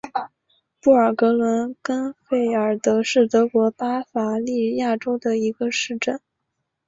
[0.81, 6.19] 布尔格伦根费尔德是德国巴伐利亚州的一个市镇。